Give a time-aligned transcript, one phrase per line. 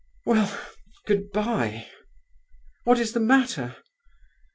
[0.25, 0.59] Well,
[1.05, 3.75] good bye—what is the matter?"